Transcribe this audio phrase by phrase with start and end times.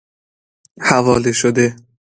[0.87, 1.65] حواله شده